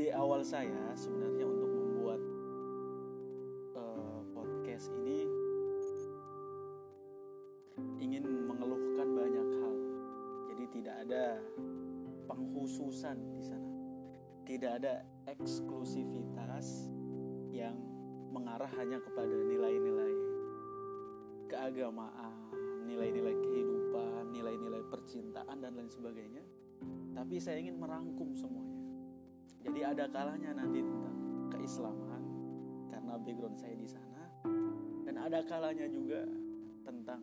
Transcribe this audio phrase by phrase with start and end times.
[0.00, 2.20] ide awal saya sebenarnya untuk membuat
[3.76, 5.28] eh, podcast ini
[8.00, 9.76] ingin mengeluhkan banyak hal.
[10.48, 11.24] Jadi tidak ada
[12.32, 13.72] penghususan di sana,
[14.48, 16.88] tidak ada eksklusivitas
[17.52, 17.76] yang
[18.32, 20.16] mengarah hanya kepada nilai-nilai
[21.52, 22.48] keagamaan,
[22.88, 26.40] nilai-nilai kehidupan, nilai-nilai percintaan dan lain sebagainya.
[27.12, 28.79] Tapi saya ingin merangkum semuanya.
[29.60, 31.16] Jadi ada kalanya nanti tentang
[31.52, 32.22] keislaman
[32.88, 34.22] karena background saya di sana
[35.04, 36.24] dan ada kalanya juga
[36.84, 37.22] tentang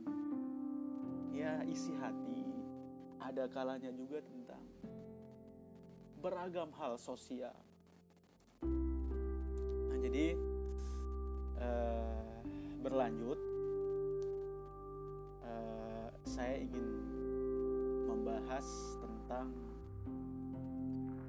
[1.34, 2.46] ya isi hati.
[3.18, 4.62] Ada kalanya juga tentang
[6.22, 7.54] beragam hal sosial.
[9.90, 10.38] Nah, jadi
[11.58, 12.38] eh,
[12.82, 13.40] berlanjut
[15.46, 16.88] eh, saya ingin
[18.08, 18.66] membahas
[19.02, 19.52] tentang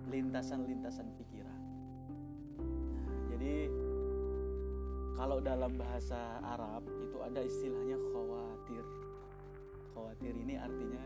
[0.08, 1.60] lintasan-lintasan pikiran.
[3.04, 3.68] Nah, jadi
[5.18, 8.84] kalau dalam bahasa Arab itu ada istilahnya khawatir.
[9.92, 11.04] Khawatir ini artinya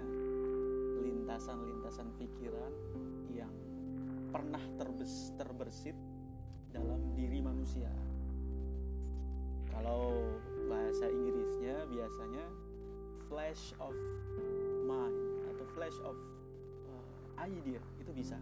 [1.02, 2.72] lintasan-lintasan pikiran
[3.32, 3.52] yang
[4.28, 5.96] pernah terbes, terbersit
[6.72, 7.88] dalam diri manusia.
[9.72, 10.28] Kalau
[10.68, 12.44] bahasa Inggrisnya biasanya
[13.32, 13.96] flash of
[14.84, 15.16] mind
[15.56, 16.16] atau flash of
[16.92, 17.04] uh,
[17.40, 18.36] idea itu bisa.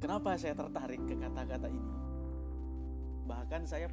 [0.00, 1.92] Kenapa saya tertarik ke kata-kata ini?
[3.28, 3.84] Bahkan saya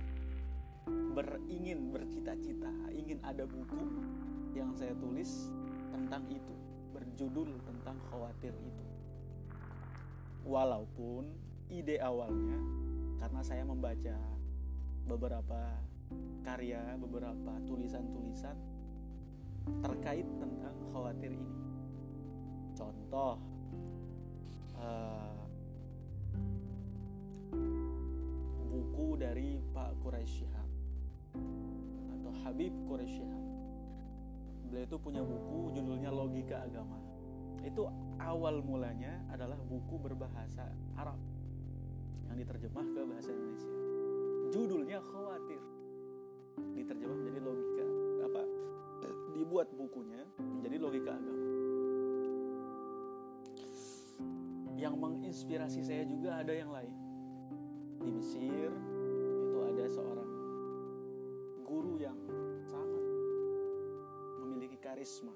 [0.88, 3.84] beringin bercita-cita, ingin ada buku
[4.56, 5.52] yang saya tulis
[5.92, 6.56] tentang itu,
[6.96, 8.86] berjudul tentang khawatir itu.
[10.48, 11.28] Walaupun
[11.68, 12.56] ide awalnya
[13.20, 14.16] karena saya membaca
[15.12, 15.76] beberapa
[16.48, 18.56] karya, beberapa tulisan-tulisan
[19.84, 21.52] terkait tentang khawatir ini.
[22.80, 23.36] Contoh,
[24.80, 25.37] uh,
[29.18, 30.70] dari Pak Quraisy Shihab
[32.14, 33.46] atau Habib Quraisy Shihab.
[34.70, 37.02] Beliau itu punya buku judulnya Logika Agama.
[37.66, 37.90] Itu
[38.22, 41.18] awal mulanya adalah buku berbahasa Arab
[42.30, 43.74] yang diterjemah ke bahasa Indonesia.
[44.54, 45.62] Judulnya Khawatir.
[46.58, 47.86] Diterjemah menjadi logika
[48.26, 48.42] apa?
[49.34, 51.46] Dibuat bukunya menjadi logika agama.
[54.78, 56.94] Yang menginspirasi saya juga ada yang lain.
[57.98, 58.70] Di Mesir
[62.08, 62.20] yang
[62.64, 63.04] sangat
[64.40, 65.36] memiliki karisma.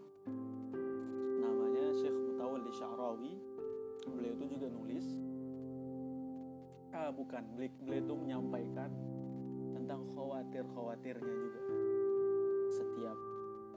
[1.44, 3.34] Namanya Syekh Mutawalli Sya'rawi.
[4.08, 5.06] Beliau itu juga nulis
[6.92, 8.92] ah bukan beliau, itu menyampaikan
[9.74, 11.62] tentang khawatir-khawatirnya juga
[12.72, 13.18] setiap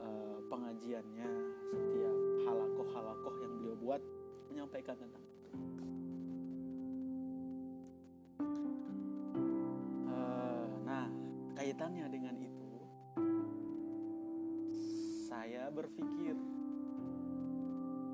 [0.02, 1.28] uh, pengajiannya
[1.72, 2.16] setiap
[2.46, 4.02] halakoh-halakoh yang beliau buat
[4.50, 5.50] menyampaikan tentang itu
[10.10, 11.06] uh, nah
[11.54, 12.23] kaitannya dengan
[15.74, 16.38] berpikir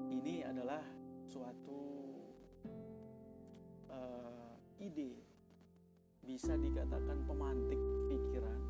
[0.09, 0.81] ini adalah
[1.28, 1.81] suatu
[3.93, 5.21] uh, ide
[6.25, 8.60] bisa dikatakan pemantik pikiran,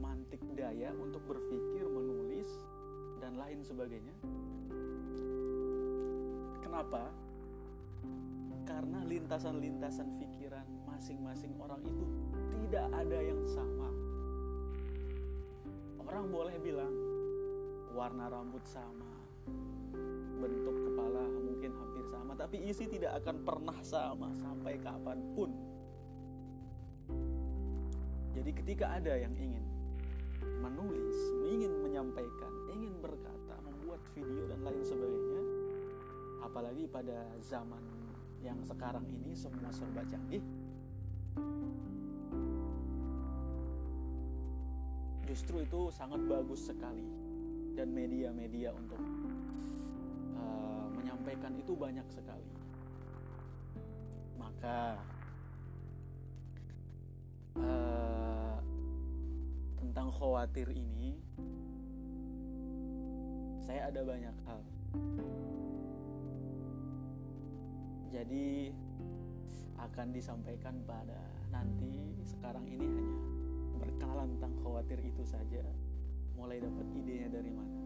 [0.00, 2.48] mantik daya untuk berpikir, menulis,
[3.20, 4.16] dan lain sebagainya.
[6.64, 7.12] Kenapa?
[8.64, 12.06] Karena lintasan-lintasan pikiran masing-masing orang itu
[12.52, 13.90] tidak ada yang sama.
[16.06, 17.15] Orang boleh bilang
[17.96, 19.08] warna rambut sama,
[20.36, 25.50] bentuk kepala mungkin hampir sama, tapi isi tidak akan pernah sama sampai kapan pun.
[28.36, 29.64] Jadi ketika ada yang ingin
[30.60, 31.16] menulis,
[31.48, 35.42] ingin menyampaikan, ingin berkata, membuat video dan lain sebagainya,
[36.44, 37.80] apalagi pada zaman
[38.44, 40.44] yang sekarang ini semua serba canggih,
[45.24, 47.25] justru itu sangat bagus sekali
[47.76, 48.96] dan media-media untuk
[50.40, 52.48] uh, menyampaikan itu banyak sekali.
[54.40, 54.96] Maka
[57.60, 58.56] uh,
[59.76, 61.20] tentang khawatir ini
[63.60, 64.60] saya ada banyak hal.
[68.08, 68.72] Jadi
[69.76, 71.20] akan disampaikan pada
[71.52, 73.18] nanti sekarang ini hanya
[73.76, 75.60] berkenalan tentang khawatir itu saja
[76.36, 77.80] mulai dapat idenya dari mana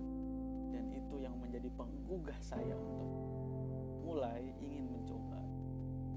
[0.75, 3.11] dan itu yang menjadi penggugah saya untuk
[4.05, 5.41] mulai ingin mencoba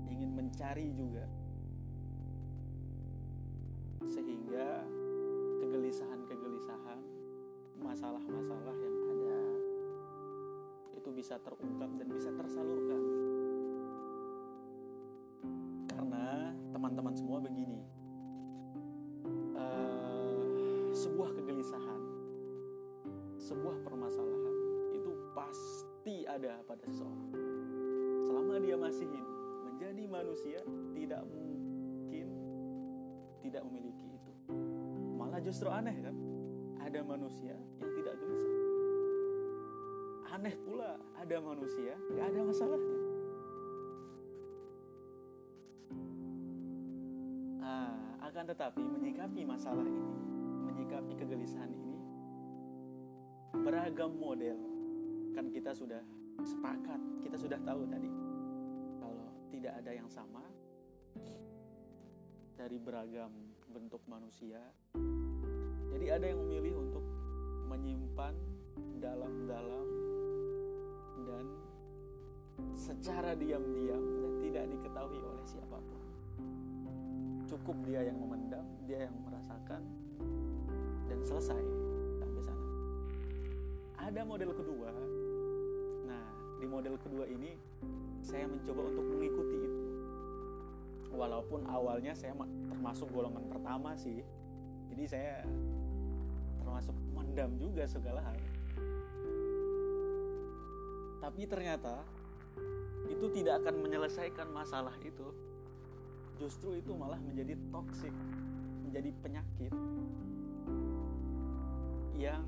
[0.10, 1.26] ingin mencari juga
[4.10, 4.84] sehingga
[5.64, 7.00] kegelisahan-kegelisahan
[7.80, 9.42] masalah-masalah yang ada
[11.04, 13.02] itu bisa terungkap dan bisa tersalurkan.
[15.92, 17.84] Karena teman-teman semua begini,
[19.58, 21.36] uh, sebuah
[23.44, 24.56] sebuah permasalahan
[24.96, 27.36] itu pasti ada pada seseorang.
[28.24, 29.32] Selama dia masih hidup,
[29.68, 30.60] menjadi manusia
[30.96, 32.28] tidak mungkin
[33.44, 34.34] tidak memiliki itu.
[35.20, 36.16] Malah justru aneh kan?
[36.80, 38.56] Ada manusia yang tidak gelisah.
[40.40, 43.00] Aneh pula ada manusia nggak ada masalahnya.
[47.60, 47.96] Ah,
[48.32, 50.16] akan tetapi menyikapi masalah ini,
[50.64, 51.93] menyikapi kegelisahan ini,
[53.62, 54.58] beragam model.
[55.38, 56.02] Kan kita sudah
[56.42, 58.10] sepakat, kita sudah tahu tadi
[58.98, 60.42] kalau tidak ada yang sama
[62.58, 63.30] dari beragam
[63.70, 64.62] bentuk manusia.
[65.94, 67.06] Jadi ada yang memilih untuk
[67.70, 68.34] menyimpan
[68.98, 69.88] dalam-dalam
[71.26, 71.46] dan
[72.74, 76.02] secara diam-diam dan tidak diketahui oleh siapa pun.
[77.50, 79.82] Cukup dia yang memendam, dia yang merasakan
[81.10, 81.83] dan selesai.
[84.04, 84.92] Ada model kedua.
[86.04, 86.26] Nah,
[86.60, 87.56] di model kedua ini
[88.20, 89.82] saya mencoba untuk mengikuti itu.
[91.16, 92.36] Walaupun awalnya saya
[92.68, 94.20] termasuk golongan pertama sih.
[94.92, 95.48] Jadi saya
[96.60, 98.36] termasuk mendam juga segala hal.
[101.24, 102.04] Tapi ternyata
[103.08, 105.32] itu tidak akan menyelesaikan masalah itu.
[106.44, 108.12] Justru itu malah menjadi toksik,
[108.84, 109.72] menjadi penyakit
[112.20, 112.44] yang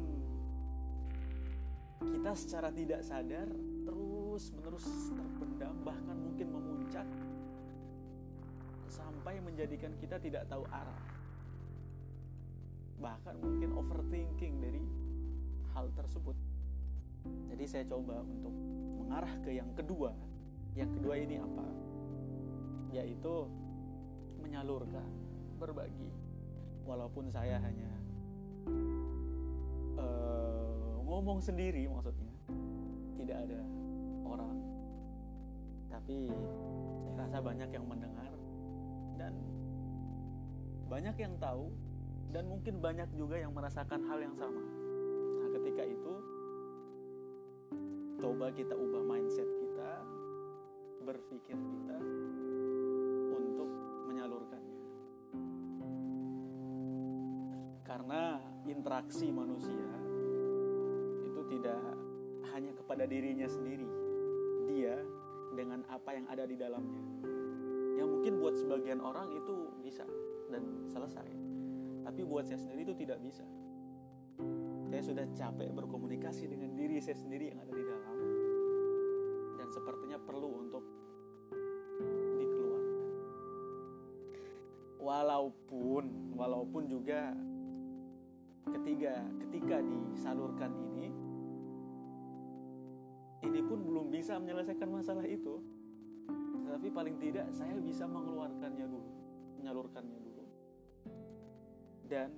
[2.13, 3.49] kita secara tidak sadar
[3.85, 7.07] terus-menerus terpendam bahkan mungkin memuncak
[8.95, 11.01] sampai menjadikan kita tidak tahu arah.
[13.01, 14.83] Bahkan mungkin overthinking dari
[15.75, 16.37] hal tersebut.
[17.51, 18.53] Jadi saya coba untuk
[19.01, 20.13] mengarah ke yang kedua.
[20.77, 21.65] Yang kedua ini apa?
[22.95, 23.49] Yaitu
[24.39, 25.09] menyalurkan,
[25.59, 26.11] berbagi.
[26.85, 27.91] Walaupun saya hanya
[29.97, 30.34] uh,
[31.05, 32.33] ngomong sendiri maksudnya,
[33.21, 33.61] tidak ada
[34.25, 34.57] orang.
[35.93, 36.29] Tapi
[37.05, 38.33] saya rasa banyak yang mendengar
[39.15, 39.33] dan
[40.89, 41.71] banyak yang tahu
[42.33, 44.59] dan mungkin banyak juga yang merasakan hal yang sama.
[45.39, 46.13] Nah, ketika itu
[48.19, 49.91] coba kita ubah mindset kita,
[51.05, 51.97] berpikir kita
[53.31, 53.69] untuk
[54.09, 54.81] menyalurkannya.
[57.85, 60.04] Karena interaksi manusia
[61.65, 61.97] tidak
[62.53, 63.89] hanya kepada dirinya sendiri.
[64.69, 65.01] Dia
[65.57, 67.01] dengan apa yang ada di dalamnya.
[67.97, 70.05] Yang mungkin buat sebagian orang itu bisa
[70.53, 71.25] dan selesai.
[72.05, 73.41] Tapi buat saya sendiri itu tidak bisa.
[74.93, 78.17] Saya sudah capek berkomunikasi dengan diri saya sendiri yang ada di dalam.
[79.57, 80.85] Dan sepertinya perlu untuk
[82.45, 83.09] dikeluarkan.
[85.01, 86.03] Walaupun
[86.37, 87.33] walaupun juga
[88.69, 91.24] ketiga ketika disalurkan ini
[93.65, 95.59] pun belum bisa menyelesaikan masalah itu
[96.65, 99.15] tapi paling tidak saya bisa mengeluarkannya dulu
[99.65, 100.45] menyalurkannya dulu.
[102.05, 102.29] Dan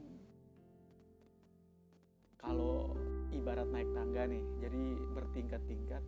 [2.39, 2.95] kalau
[3.35, 6.03] ibarat naik tangga nih jadi bertingkat-tingkat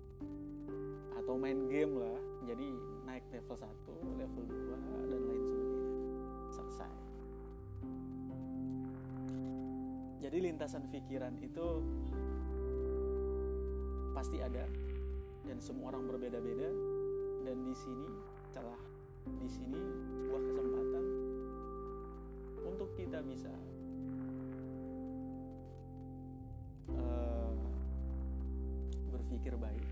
[1.20, 2.16] atau main game lah
[2.48, 2.72] jadi
[3.04, 3.68] naik level 1
[4.16, 5.92] level 2 dan lain sebagainya.
[6.56, 6.94] Selesai.
[10.24, 11.68] Jadi lintasan pikiran itu
[14.16, 14.64] pasti ada
[15.50, 16.70] dan semua orang berbeda-beda.
[17.42, 18.06] Dan di sini
[18.54, 18.78] celah
[19.26, 19.82] di sini
[20.14, 21.06] sebuah kesempatan
[22.70, 23.50] untuk kita bisa
[26.94, 27.54] uh,
[29.10, 29.90] berpikir baik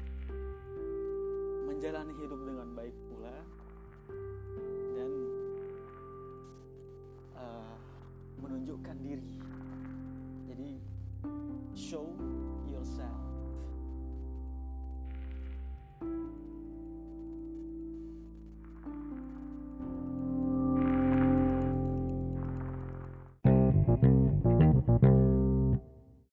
[1.65, 3.37] menjalani hidup dengan baik pula
[4.93, 5.11] dan
[7.33, 7.75] uh,
[8.41, 9.33] menunjukkan diri.
[10.49, 10.69] Jadi
[11.73, 12.13] show